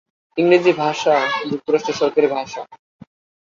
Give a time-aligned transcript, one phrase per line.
[0.37, 1.15] ইংরেজি ভাষা
[1.49, 2.61] যুক্তরাজ্যের সরকারি ভাষা।